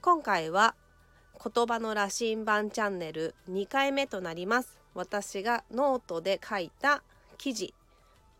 [0.00, 0.76] 今回は
[1.42, 4.78] 言葉の羅針盤チャンネル2回目となります。
[4.94, 7.02] 私がノートで書いた
[7.36, 7.74] 記事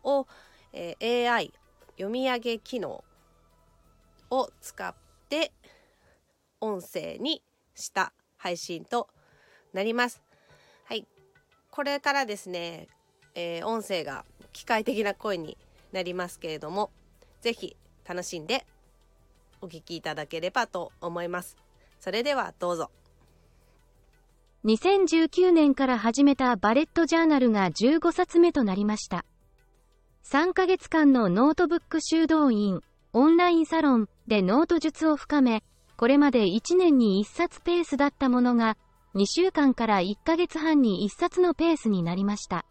[0.04, 0.26] を、
[0.72, 1.52] えー、AI
[1.96, 3.02] 読み上げ機能
[4.30, 4.94] を使っ
[5.28, 5.52] て
[6.60, 7.42] 音声に
[7.74, 9.08] した配信と
[9.72, 10.22] なります。
[10.84, 11.08] はい。
[11.72, 12.86] これからですね、
[13.34, 15.58] えー、音声が機械的な声に
[15.90, 16.90] なりますけれども
[17.40, 18.64] 是非楽しんで
[19.60, 21.56] お聞きいただければと思います。
[22.00, 22.90] それではどうぞ。
[24.64, 29.24] 2019年から始めたバレットジャーナルが15冊目となりました。
[30.24, 35.62] 3ヶ月間のノートブック修道院、オンラインサロンでノート術を深め、
[35.96, 38.76] これまで1年に1冊ペースだったものが、
[39.14, 42.66] 2週間から1ヶ月半に1冊のペースになりました。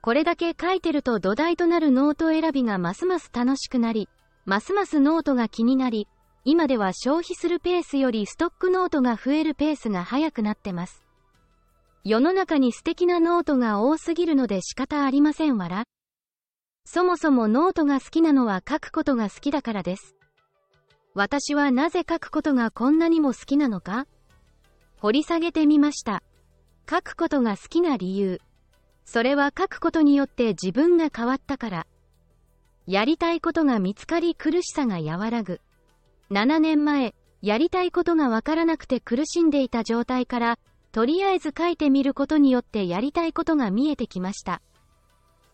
[0.00, 4.08] これだけ書いてると土台となるノート選びがますます楽しくなり、
[4.46, 6.06] ますますノートが気になり、
[6.44, 11.02] 今では消費するペースよりストックノートが増えるペースが速くなってます。
[12.04, 15.84] 世の中に素敵なノートが多すぎるので仕方ありませんわら。
[16.84, 20.14] そもそもノートが好きなのは書くことが好きだからです。
[21.14, 24.06] 私はなぜ書くことがこんなにも好きなのか
[24.98, 26.22] 掘り下げてみました。
[26.90, 28.42] 書くことが好きな理由。
[29.06, 31.86] それは書くことによって自分が変わったから。
[32.86, 35.60] やりたいことが見つかり苦しさが和らぐ。
[36.30, 40.58] 7年前、やりたいことがわからなくて苦しんでいた状態から、
[40.92, 44.60] とりあえず書いてみることによってやりたいことが見えてきました。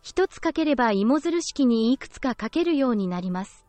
[0.03, 3.67] 一つ書ければ芋づる式にいくつか書けるようになります。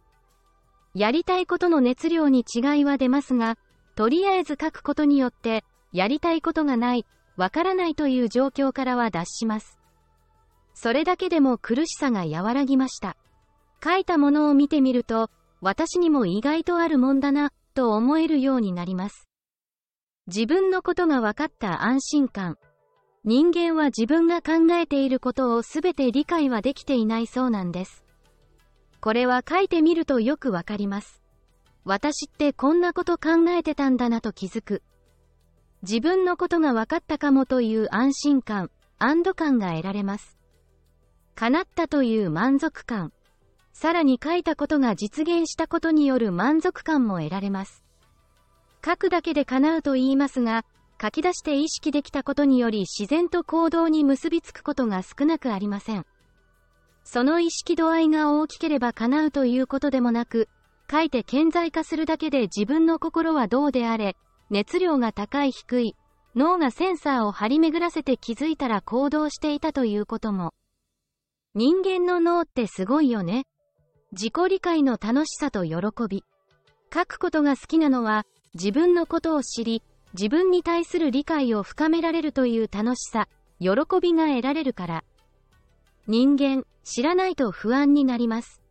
[0.93, 3.57] やりたいことの熱量に違いは出ますが、
[3.95, 7.05] とりあえず書くことによって、やりたいことがない、
[7.37, 9.79] わからないという状況からは脱します。
[10.73, 13.15] それだけでも苦しさが和らぎました。
[13.83, 15.29] 書いたものを見てみると、
[15.61, 19.27] 私にも意外とあるもんだな、と思えるようになります。
[20.27, 22.57] 自分のことが分かった安心感。
[23.23, 28.03] 人間は自分が考えていることをすべて理解はできていないそうなんです。
[28.99, 31.21] これは書いてみるとよくわかります。
[31.83, 34.83] 私ってこんなこと考えてたんだなと気づく。
[35.81, 40.37] 自分のことが分かったかもという安心感、安堵感が得られます。
[41.33, 43.11] 叶ったという満足感。
[43.73, 47.83] さらに書いたことが実現したことによる満足感も得られます。
[48.85, 50.65] 書くだけで叶うと言いますが、
[51.01, 56.05] 書き出して意識できたことにより自然と行動に結びつくことが少なくありません。
[57.03, 60.47] その意識度合いが大きければ叶うということでもなく、
[60.89, 64.15] 書いて顕在化するだけで自分の心はどうであれ、
[64.49, 65.95] 熱量が高い低い、
[66.35, 70.53] 脳がセンサーを張り巡らせて気づいたら行動していたということも。
[71.55, 73.45] 人間の脳ってすごいよね。
[74.13, 75.75] 自己理解の楽しさと喜
[76.09, 76.25] び。
[76.93, 79.83] 書くことが好きなのは、自分のことを知り、
[80.13, 83.29] 自分に対する理解を深められるという楽しさ、
[83.59, 83.69] 喜
[84.01, 85.03] びが得られるから。
[86.07, 88.61] 人間、知らないと不安になります。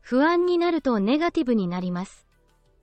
[0.00, 2.24] 不安になるとネガティブになります。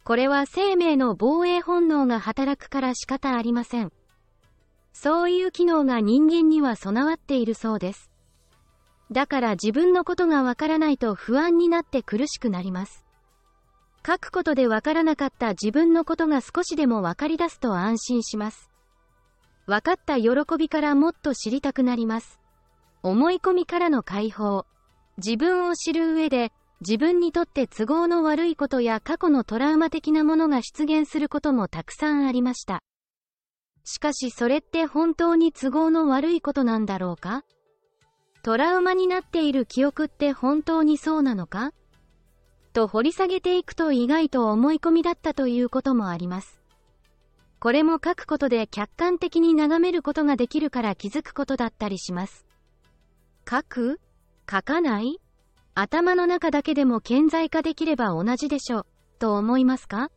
[0.04, 3.94] これは生命の防衛本能が働くから仕方ありません。
[4.92, 8.11] そういう機能が人間には備わっているそうです。
[9.12, 13.06] だから自分のことがわからないと不安になって苦しくなります。
[14.08, 18.72] 書くことでわからなかった自分のことが少しでもわかり出すと安心します。
[19.68, 22.40] わかった喜びからもっと知りたくなります。
[23.04, 24.66] 思い込みからの解放。
[25.18, 32.82] 自分を知る上で、自分にとって都合の悪いことや過去のトラウマ的なものが出現することもたくさんありました。
[33.84, 37.44] しかしそれって本当に都合の悪いことなんだろうか？
[38.44, 41.74] トラウマになっている記憶って本当にそうなのか？
[42.74, 46.60] と掘り下げていくと意外と思い込みだったということもあります。
[47.60, 52.48] これも書くことで客観的に眺めることができるから気づくことだったりします。
[53.48, 54.00] 書く？
[54.50, 55.20] 書かない？
[55.76, 58.86] 頭の中だけでも顕在化できれば同じでしょう、
[59.20, 60.10] と思いますか？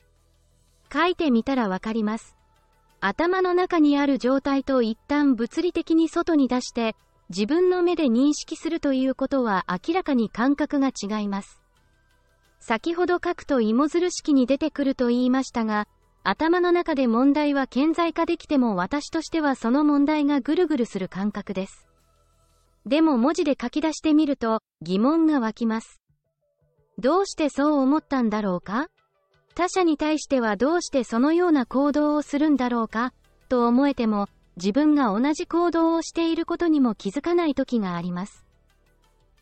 [0.91, 2.37] 書いてみたらわかります。
[3.01, 6.97] 頭の中にある状態と一旦物理的に外に出して、
[7.31, 11.61] 自分の目で認識するということは明らかに感覚が違います。
[12.61, 15.87] 先ほど書くと芋づる式に出てくると言いましたが、
[16.23, 21.87] 頭の中で問題は顕在化できても私としてはその問題がぐるぐるする感覚です。
[22.87, 26.01] でも文字で書き出してみると疑問が湧きます。
[26.99, 28.89] どうしてそう思ったんだろうか？
[29.55, 33.13] 他者に対してはどうしてそのような行動をするんだろうか？
[33.49, 38.45] と思えても自分が同じ行動をしていることにも気づかない時があります。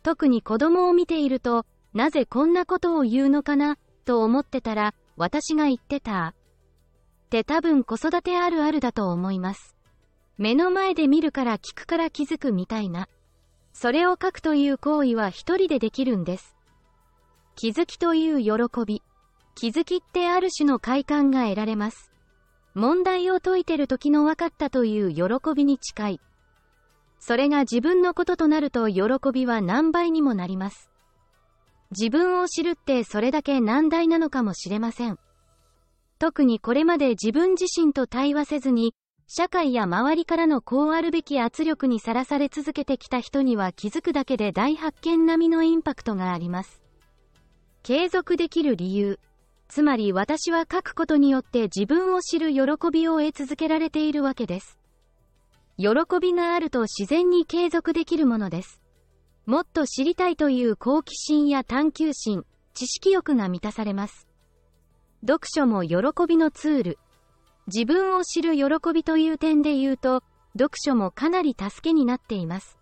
[0.01, 6.33] 特に子供を見ていると、なぜこんなことを言うのかなと思ってたら、私が言ってた。
[6.33, 9.75] って多分子育てあるあるだと思います。
[10.37, 13.07] 目の前で見るから聞くから気づくみたいな。
[13.73, 16.55] それを書くという行為は一人でできるんです。
[17.55, 18.51] 気づきという喜
[18.85, 19.01] び。
[19.55, 22.12] 気づきってある種の快感が得られます。
[22.75, 25.23] 問題を解いてる時の分かったという喜
[25.55, 26.21] びに近い。
[27.19, 29.03] それが自分のこととなると喜
[29.33, 30.89] びは何倍にもなります。
[31.91, 35.19] 自分を知るってそれだけ難題なのかもしれません。
[36.17, 38.95] 特にこれまで自分自身と対話せずに、
[39.27, 46.81] 社会や周りからのこうあるべき圧力にさらされ続けてきた人には気づくだけで大発見並みのインパクトがあります。
[47.83, 49.19] 継続できる理由。
[49.73, 52.61] つまり私は書くことによって自分を知る喜
[52.91, 54.77] びを得続けられているわけです。
[55.79, 55.87] 喜
[56.21, 58.83] びがあると自然に継続できるものです。
[59.47, 64.27] もっと知りたいという好奇心や探求心、知識欲が満たされます。
[65.21, 65.97] 読書も喜
[66.27, 66.99] びのツール。
[67.65, 70.21] 自分を知る喜びという点で言うと、
[70.55, 72.77] 読書もかなり助けになっています。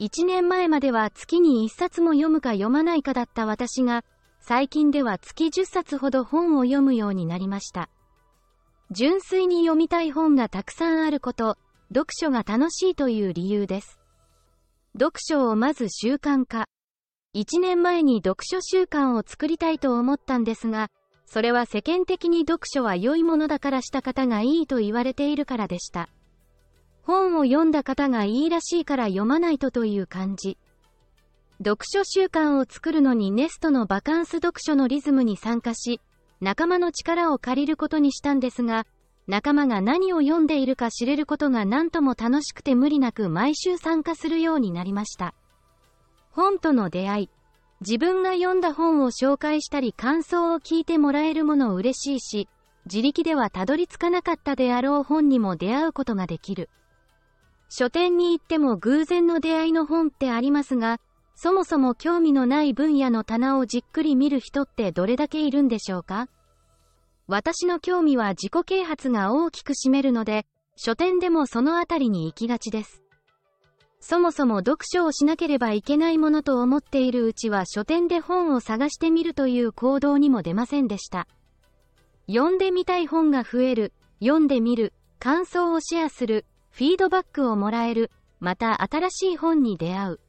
[0.00, 4.02] 1年前までは月に1冊も読むか読まないかだった私が、
[4.46, 7.88] 最近では月10冊ほど本を読むようになりました。
[8.90, 11.56] 純粋に読みたい本がたくさんあること、
[11.88, 13.98] 読書が楽しいという理由です。
[14.92, 16.66] 読書をまず習慣化。
[17.34, 20.90] 1年前に読書習慣を作りたいと思ったんですが、
[21.24, 26.10] それは世間的に読書は良いものだからした方がいいと言われているからでした。
[27.02, 30.58] 本を読んだ方がいいらしいから読まないとという感じ。
[31.64, 36.02] 読書習慣を作るのにネストのバカンス読書のリズムに参加し、
[36.42, 38.86] 仲間の力を借りることにしたんですが、
[39.26, 45.34] 仲間が何を読んでいるか知れることが何とも楽しくて無理なく毎週参加するようになりました。
[46.32, 47.30] 本との出会い。
[47.80, 52.46] 自分が読んだ本を紹介したり感想を聞いてもらえるもの嬉しいし、
[52.84, 56.68] 自力ではたどり着かなかったであろう本にも出会うことができる。
[57.70, 61.00] 書店に行っても偶然の出会いの本ってありますが、
[61.34, 66.28] そもそも興味のない分野の棚をじっくり見る人ってどれだけいるんでしょうか？
[67.26, 70.46] 私の興味は自己啓発が大きく占めるので、
[70.76, 73.02] 書店でもそのあたりに行きがちです。
[74.00, 81.26] そもそも読書をしなければいけないものと思っているうちは書店で本を探してみるという行動にも出ませんでした。
[82.26, 88.10] 読んでみたい本が増える、読んでみる、感想をシェアする、フィードバックをもらえる、
[88.40, 90.20] また新しい本に出会う。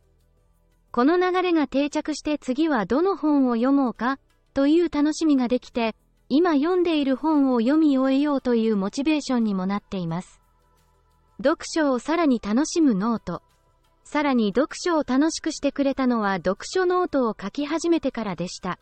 [0.96, 4.18] この流れが定着して次はどの本を読もうか
[4.54, 5.94] という楽しみができて、
[6.30, 10.40] 今読んでいる本を読み終えようというモチベーションにもなっています。
[11.44, 13.42] 読書をさらに楽しむノート。
[14.06, 18.80] さらに読書を楽しくしてくれたのは読書ノートを書き始めてからでした。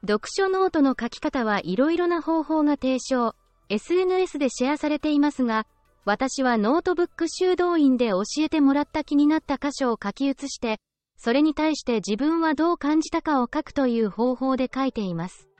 [0.00, 3.34] 読書ノートの書き方はいろいろな方法が提唱、
[3.68, 5.66] SNS でシェアされていますが、
[6.06, 10.80] 私はノートブック修道院で教えてもらった気になった箇所を書き写して、
[11.22, 15.50] それに対して自分はどう感じたかを書くという方法で書いています。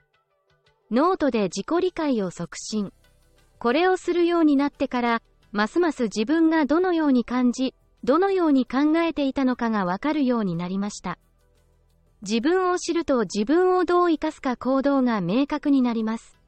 [0.90, 2.94] ノートで自己理解を促進。
[3.58, 7.74] これをするようになってから、ますます自分がどのように感じ、
[8.04, 11.18] どのように考えていたのかがわかるようになりました。
[12.22, 16.38] 自分を知ると自分をどう生かすか行動が明確になります。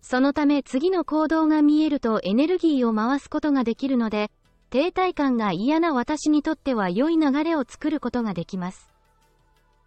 [0.00, 4.32] そのため次の行動が見えるとエネルギーを回すことができるので、
[4.70, 8.90] 停滞感が嫌な私にとっては良い流れを作ることができます。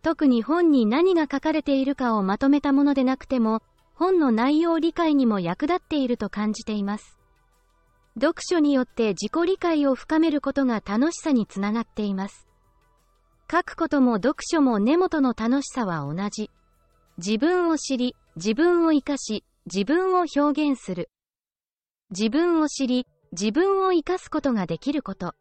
[0.01, 3.61] 特に本に何が書かれているかをまとめたものでなくても、
[3.93, 7.19] 本の内容理解にも役立っていると感じています。
[8.15, 12.47] 読書によって自己理解を深めることが楽しさにつながっています。
[13.51, 16.49] 書くことも読書も根元の楽しさは同じ。
[17.17, 21.09] 自分を知り、自分を生かし、自分を表現する。
[22.11, 25.35] 自分を知り、自分を生かすことができること。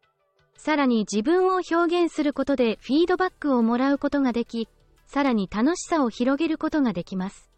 [0.55, 4.67] さらに自分を表現することでフィードバックをもらうことができ、
[5.07, 7.49] さらに楽しさを広げることができます。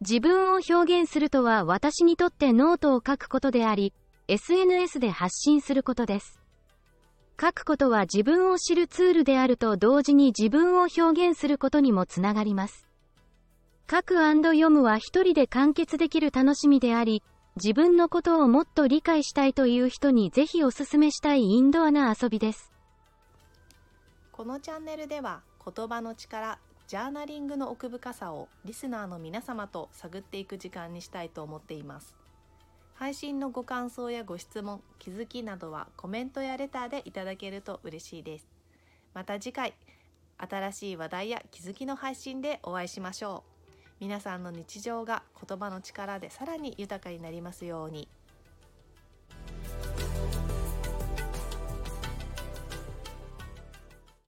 [0.00, 3.92] 自分を表現するとは私にとってノートを書くことであり、
[4.26, 6.40] SNS で発信することです。
[7.40, 12.88] 書くことは自分を知るツールであると同時に自分を表現することにもつながります。
[13.90, 17.22] 書く読むは一人で完結できる楽しみであり、
[17.60, 22.72] 自分のことをもっと理解したいという人にぜひおすすめしたいインドアな遊びです。
[24.30, 32.14] このチャンネルでは言葉の力、ジャーナリングの奥深さをリスナーの皆様と探っていく時間にしたいと思っています。
[32.94, 38.46] 配信のご感想やご質問、気づきなどはコメントやレターでいただけると嬉しいです。
[39.14, 39.74] また次回、
[40.36, 43.57] 新しい話題や気づきの配信でお会いしましょう。
[44.00, 48.08] 皆さんの日常が言葉の力でさらに豊かになりますように。